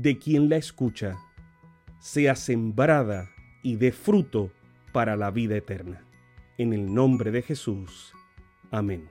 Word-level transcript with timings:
de 0.00 0.16
quien 0.16 0.48
la 0.48 0.56
escucha, 0.56 1.18
sea 1.98 2.36
sembrada 2.36 3.30
y 3.64 3.74
dé 3.74 3.90
fruto 3.90 4.52
para 4.92 5.16
la 5.16 5.32
vida 5.32 5.56
eterna. 5.56 6.06
En 6.56 6.72
el 6.72 6.94
nombre 6.94 7.32
de 7.32 7.42
Jesús. 7.42 8.12
Amén. 8.70 9.10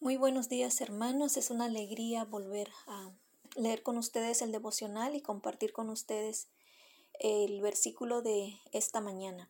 Muy 0.00 0.16
buenos 0.16 0.48
días 0.48 0.80
hermanos, 0.80 1.36
es 1.36 1.52
una 1.52 1.66
alegría 1.66 2.24
volver 2.24 2.70
a 2.88 3.12
leer 3.56 3.84
con 3.84 3.98
ustedes 3.98 4.42
el 4.42 4.50
devocional 4.50 5.14
y 5.14 5.20
compartir 5.20 5.72
con 5.72 5.90
ustedes 5.90 6.48
el 7.20 7.60
versículo 7.60 8.20
de 8.20 8.58
esta 8.72 9.00
mañana, 9.00 9.48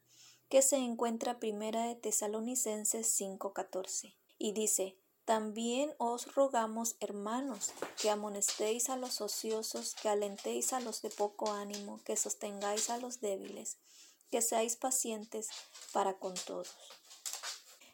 que 0.51 0.61
se 0.61 0.77
encuentra 0.77 1.39
primera 1.39 1.87
de 1.87 1.95
Tesalonicenses 1.95 3.19
5:14 3.19 4.15
y 4.37 4.53
dice: 4.53 4.99
también 5.29 5.93
os 5.99 6.35
rogamos, 6.35 6.97
hermanos, 7.01 7.75
que 8.01 8.09
amonestéis 8.09 8.89
a 8.89 8.97
los 8.97 9.21
ociosos, 9.21 9.95
que 9.95 10.09
alentéis 10.09 10.73
a 10.73 10.81
los 10.81 11.03
de 11.03 11.11
poco 11.11 11.53
ánimo, 11.53 12.01
que 12.03 12.17
sostengáis 12.17 12.89
a 12.89 12.97
los 12.97 13.21
débiles, 13.21 13.77
que 14.31 14.41
seáis 14.41 14.77
pacientes 14.77 15.51
para 15.93 16.15
con 16.15 16.33
todos. 16.47 16.75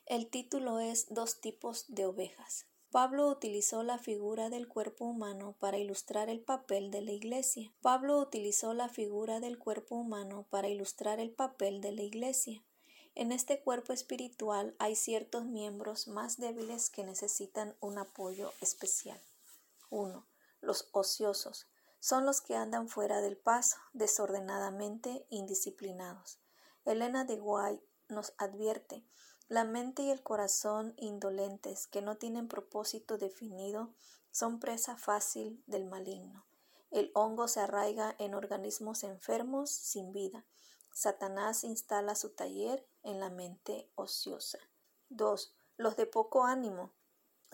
El 0.06 0.28
título 0.28 0.78
es 0.78 1.12
Dos 1.12 1.40
tipos 1.40 1.86
de 1.88 2.06
ovejas. 2.06 2.66
Pablo 2.92 3.28
utilizó 3.28 3.82
la 3.82 3.98
figura 3.98 4.48
del 4.48 4.68
cuerpo 4.68 5.04
humano 5.04 5.56
para 5.58 5.78
ilustrar 5.78 6.30
el 6.30 6.40
papel 6.40 6.92
de 6.92 7.02
la 7.02 7.10
iglesia. 7.10 7.74
Pablo 7.82 8.20
utilizó 8.20 8.74
la 8.74 8.88
figura 8.88 9.40
del 9.40 9.58
cuerpo 9.58 9.96
humano 9.96 10.46
para 10.50 10.68
ilustrar 10.68 11.18
el 11.18 11.32
papel 11.32 11.80
de 11.80 11.90
la 11.90 12.02
iglesia. 12.02 12.62
En 13.16 13.30
este 13.30 13.60
cuerpo 13.60 13.92
espiritual 13.92 14.74
hay 14.80 14.96
ciertos 14.96 15.44
miembros 15.44 16.08
más 16.08 16.38
débiles 16.38 16.90
que 16.90 17.04
necesitan 17.04 17.76
un 17.80 17.98
apoyo 17.98 18.52
especial. 18.60 19.20
1. 19.90 20.26
Los 20.60 20.88
ociosos. 20.90 21.66
Son 22.00 22.26
los 22.26 22.40
que 22.40 22.56
andan 22.56 22.88
fuera 22.88 23.20
del 23.20 23.36
paso, 23.36 23.76
desordenadamente 23.92 25.26
indisciplinados. 25.30 26.38
Elena 26.84 27.24
de 27.24 27.36
Guay 27.36 27.80
nos 28.08 28.34
advierte, 28.36 29.04
la 29.48 29.64
mente 29.64 30.02
y 30.02 30.10
el 30.10 30.22
corazón 30.22 30.94
indolentes 30.96 31.86
que 31.86 32.02
no 32.02 32.16
tienen 32.16 32.48
propósito 32.48 33.16
definido 33.16 33.94
son 34.32 34.58
presa 34.58 34.96
fácil 34.96 35.62
del 35.66 35.84
maligno. 35.84 36.44
El 36.90 37.12
hongo 37.14 37.46
se 37.46 37.60
arraiga 37.60 38.16
en 38.18 38.34
organismos 38.34 39.04
enfermos 39.04 39.70
sin 39.70 40.12
vida 40.12 40.44
Satanás 40.94 41.64
instala 41.64 42.14
su 42.14 42.30
taller 42.30 42.86
en 43.04 43.20
la 43.20 43.30
mente 43.30 43.88
ociosa. 43.94 44.58
2. 45.10 45.54
Los 45.76 45.96
de 45.96 46.06
poco 46.06 46.44
ánimo 46.44 46.92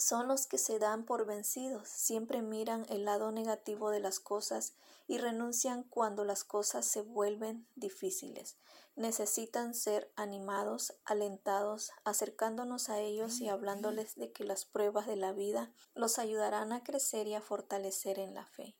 son 0.01 0.29
los 0.29 0.47
que 0.47 0.59
se 0.59 0.79
dan 0.79 1.05
por 1.05 1.27
vencidos, 1.27 1.89
siempre 1.89 2.41
miran 2.41 2.87
el 2.89 3.05
lado 3.05 3.33
negativo 3.33 3.91
de 3.91 4.01
las 4.01 4.19
cosas 4.19 4.75
y 5.07 5.19
renuncian 5.19 5.83
cuando 5.83 6.25
las 6.25 6.45
cosas 6.45 6.87
se 6.87 7.03
vuelven 7.03 7.67
difíciles. 7.77 8.57
Necesitan 8.97 9.75
ser 9.75 10.11
animados, 10.17 10.95
alentados, 11.05 11.93
acercándonos 12.05 12.89
a 12.89 13.01
ellos 13.01 13.41
y 13.41 13.49
hablándoles 13.49 14.15
de 14.17 14.33
que 14.33 14.45
las 14.45 14.65
pruebas 14.65 15.07
de 15.07 15.17
la 15.17 15.33
vida 15.33 15.71
los 15.95 16.19
ayudarán 16.19 16.73
a 16.73 16.83
crecer 16.83 17.27
y 17.27 17.35
a 17.35 17.41
fortalecer 17.41 18.19
en 18.19 18.35
la 18.35 18.47
fe. 18.47 18.77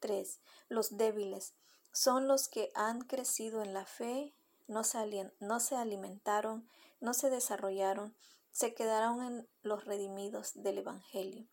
3. 0.00 0.40
Los 0.68 0.96
débiles 0.96 1.54
son 1.92 2.28
los 2.28 2.48
que 2.48 2.70
han 2.74 3.00
crecido 3.00 3.62
en 3.62 3.72
la 3.72 3.84
fe, 3.84 4.34
no 4.68 4.84
se, 4.84 5.32
no 5.40 5.58
se 5.58 5.74
alimentaron, 5.74 6.68
no 7.00 7.14
se 7.14 7.30
desarrollaron, 7.30 8.14
se 8.52 8.74
quedaron 8.74 9.22
en 9.22 9.48
los 9.62 9.84
redimidos 9.84 10.62
del 10.62 10.78
Evangelio. 10.78 11.48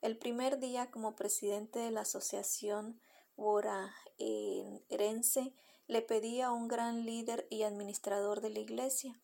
El 0.00 0.18
primer 0.18 0.58
día 0.58 0.90
como 0.90 1.14
presidente 1.14 1.78
de 1.78 1.90
la 1.90 2.02
Asociación 2.02 3.00
Boraerense 3.36 5.54
le 5.86 6.02
pedí 6.02 6.40
a 6.40 6.50
un 6.50 6.68
gran 6.68 7.04
líder 7.04 7.46
y 7.50 7.62
administrador 7.62 8.40
de 8.40 8.50
la 8.50 8.58
iglesia, 8.58 9.20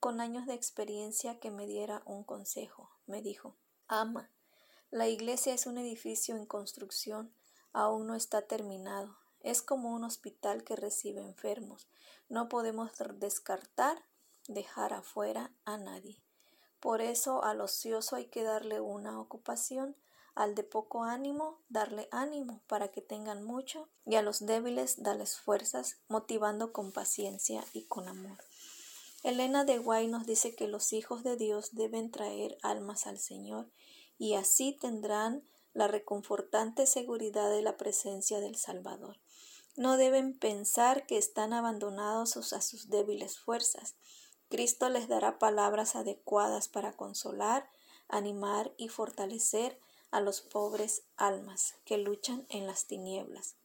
con 0.00 0.20
años 0.20 0.46
de 0.46 0.54
experiencia, 0.54 1.40
que 1.40 1.50
me 1.50 1.66
diera 1.66 2.02
un 2.04 2.24
consejo. 2.24 2.90
Me 3.06 3.22
dijo, 3.22 3.56
ama, 3.86 4.30
la 4.90 5.08
iglesia 5.08 5.54
es 5.54 5.66
un 5.66 5.78
edificio 5.78 6.36
en 6.36 6.46
construcción, 6.46 7.34
aún 7.72 8.06
no 8.06 8.14
está 8.14 8.42
terminado. 8.42 9.16
Es 9.44 9.62
como 9.62 9.94
un 9.94 10.04
hospital 10.04 10.64
que 10.64 10.74
recibe 10.74 11.20
enfermos. 11.20 11.86
No 12.28 12.48
podemos 12.48 12.90
descartar, 13.16 14.02
dejar 14.48 14.94
afuera 14.94 15.52
a 15.66 15.76
nadie. 15.76 16.22
Por 16.80 17.02
eso 17.02 17.44
al 17.44 17.60
ocioso 17.60 18.16
hay 18.16 18.26
que 18.26 18.42
darle 18.42 18.80
una 18.80 19.20
ocupación, 19.20 19.96
al 20.34 20.54
de 20.54 20.64
poco 20.64 21.04
ánimo 21.04 21.62
darle 21.68 22.08
ánimo 22.10 22.62
para 22.66 22.88
que 22.88 23.02
tengan 23.02 23.44
mucho 23.44 23.88
y 24.06 24.16
a 24.16 24.22
los 24.22 24.46
débiles 24.46 25.02
darles 25.02 25.38
fuerzas, 25.38 25.98
motivando 26.08 26.72
con 26.72 26.90
paciencia 26.90 27.62
y 27.74 27.84
con 27.84 28.08
amor. 28.08 28.38
Elena 29.22 29.64
de 29.64 29.78
Guay 29.78 30.08
nos 30.08 30.26
dice 30.26 30.56
que 30.56 30.68
los 30.68 30.92
hijos 30.94 31.22
de 31.22 31.36
Dios 31.36 31.74
deben 31.74 32.10
traer 32.10 32.56
almas 32.62 33.06
al 33.06 33.18
Señor 33.18 33.70
y 34.16 34.34
así 34.34 34.72
tendrán 34.72 35.46
la 35.74 35.86
reconfortante 35.86 36.86
seguridad 36.86 37.50
de 37.50 37.60
la 37.60 37.76
presencia 37.76 38.40
del 38.40 38.56
Salvador. 38.56 39.18
No 39.76 39.96
deben 39.96 40.38
pensar 40.38 41.04
que 41.06 41.18
están 41.18 41.52
abandonados 41.52 42.52
a 42.52 42.60
sus 42.60 42.90
débiles 42.90 43.38
fuerzas. 43.38 43.96
Cristo 44.48 44.88
les 44.88 45.08
dará 45.08 45.38
palabras 45.38 45.96
adecuadas 45.96 46.68
para 46.68 46.92
consolar, 46.92 47.68
animar 48.08 48.72
y 48.76 48.88
fortalecer 48.88 49.80
a 50.12 50.20
los 50.20 50.42
pobres 50.42 51.02
almas 51.16 51.74
que 51.84 51.98
luchan 51.98 52.46
en 52.48 52.66
las 52.66 52.86
tinieblas. 52.86 53.56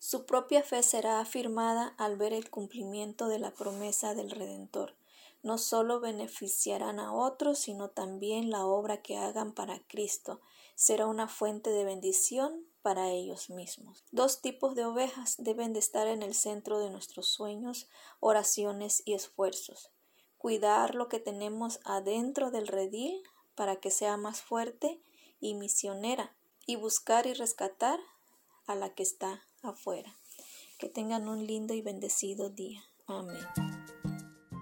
Su 0.00 0.26
propia 0.26 0.64
fe 0.64 0.82
será 0.82 1.20
afirmada 1.20 1.94
al 1.96 2.16
ver 2.16 2.32
el 2.32 2.50
cumplimiento 2.50 3.28
de 3.28 3.38
la 3.38 3.52
promesa 3.52 4.16
del 4.16 4.32
Redentor. 4.32 4.96
No 5.44 5.58
solo 5.58 6.00
beneficiarán 6.00 6.98
a 6.98 7.12
otros, 7.12 7.60
sino 7.60 7.88
también 7.88 8.50
la 8.50 8.66
obra 8.66 9.00
que 9.00 9.16
hagan 9.16 9.52
para 9.52 9.78
Cristo 9.86 10.40
será 10.74 11.06
una 11.06 11.28
fuente 11.28 11.70
de 11.70 11.84
bendición 11.84 12.66
para 12.82 13.10
ellos 13.10 13.48
mismos. 13.48 14.04
Dos 14.10 14.40
tipos 14.40 14.74
de 14.74 14.84
ovejas 14.84 15.36
deben 15.38 15.72
de 15.72 15.78
estar 15.78 16.06
en 16.08 16.22
el 16.22 16.34
centro 16.34 16.80
de 16.80 16.90
nuestros 16.90 17.28
sueños, 17.28 17.88
oraciones 18.20 19.02
y 19.06 19.14
esfuerzos. 19.14 19.90
Cuidar 20.36 20.94
lo 20.94 21.08
que 21.08 21.20
tenemos 21.20 21.80
adentro 21.84 22.50
del 22.50 22.66
redil 22.66 23.22
para 23.54 23.76
que 23.76 23.90
sea 23.90 24.16
más 24.16 24.42
fuerte 24.42 25.00
y 25.40 25.54
misionera 25.54 26.36
y 26.66 26.76
buscar 26.76 27.26
y 27.26 27.34
rescatar 27.34 28.00
a 28.66 28.74
la 28.74 28.94
que 28.94 29.02
está 29.02 29.42
afuera. 29.62 30.16
Que 30.78 30.88
tengan 30.88 31.28
un 31.28 31.46
lindo 31.46 31.74
y 31.74 31.82
bendecido 31.82 32.50
día. 32.50 32.82
Amén. 33.06 33.36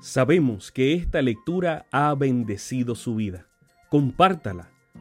Sabemos 0.02 0.72
que 0.72 0.94
esta 0.94 1.20
lectura 1.20 1.86
ha 1.90 2.14
bendecido 2.14 2.94
su 2.94 3.14
vida. 3.14 3.46
Compártala, 3.90 4.70